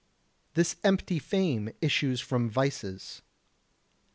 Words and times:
This 0.55 0.77
empty 0.83 1.19
fame 1.19 1.69
issues 1.79 2.19
from 2.21 2.49
vices. 2.49 3.21